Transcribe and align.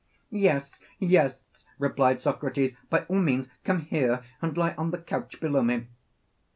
Yes, 0.31 0.79
yes, 0.97 1.43
replied 1.77 2.23
Socrates, 2.23 2.75
by 2.89 3.03
all 3.05 3.19
means 3.19 3.49
come 3.63 3.81
here 3.81 4.23
and 4.41 4.57
lie 4.57 4.73
on 4.75 4.89
the 4.89 4.97
couch 4.97 5.39
below 5.39 5.61
me. 5.61 5.89